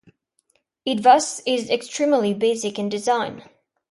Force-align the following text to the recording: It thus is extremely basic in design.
It 0.83 1.03
thus 1.03 1.41
is 1.45 1.69
extremely 1.69 2.33
basic 2.33 2.79
in 2.79 2.89
design. 2.89 3.43